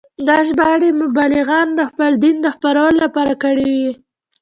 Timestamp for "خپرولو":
2.55-2.99